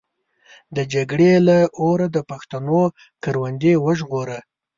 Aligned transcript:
د 0.75 0.77
جګړې 0.93 1.31
له 1.47 1.57
اوره 1.81 2.07
د 2.15 2.17
پښتنو 2.29 2.81
کروندې 3.23 3.73
وژغوره. 3.85 4.39